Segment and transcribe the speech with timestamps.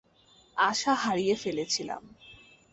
[0.57, 2.03] আশা হারিয়ে ফেলেছিলাম।